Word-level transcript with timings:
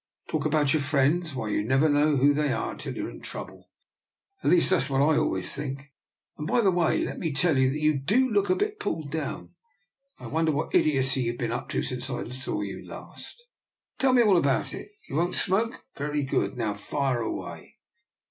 "Talk 0.31 0.47
about 0.47 0.73
your 0.73 0.81
friends— 0.81 1.35
why, 1.35 1.49
you 1.49 1.63
never 1.63 1.87
know 1.87 2.15
who 2.17 2.33
they 2.33 2.51
are 2.51 2.73
till 2.73 2.95
you're 2.95 3.11
in 3.11 3.21
trouble! 3.21 3.69
At 4.43 4.49
least, 4.49 4.71
that's 4.71 4.89
what 4.89 4.99
I 5.03 5.15
always 5.15 5.55
think. 5.55 5.91
And, 6.39 6.47
by 6.47 6.61
the 6.61 6.71
way, 6.71 7.03
let 7.05 7.19
me 7.19 7.31
tell 7.31 7.55
you 7.55 7.69
that 7.69 7.77
you 7.77 7.99
do 7.99 8.27
look 8.27 8.49
a 8.49 8.55
bit 8.55 8.79
pulled 8.79 9.11
down. 9.11 9.53
I 10.17 10.25
wonder 10.25 10.53
what 10.53 10.73
idiocy 10.73 11.21
you've 11.21 11.37
been 11.37 11.51
up 11.51 11.69
to 11.69 11.83
since 11.83 12.09
I 12.09 12.27
saw 12.31 12.61
you 12.61 12.83
last. 12.83 13.35
Tell 13.99 14.13
me 14.13 14.23
all 14.23 14.37
about 14.37 14.73
it. 14.73 14.89
You 15.07 15.17
won't 15.17 15.35
smoke? 15.35 15.85
Very 15.95 16.23
good! 16.23 16.57
now 16.57 16.73
fire 16.73 17.21
away! 17.21 17.77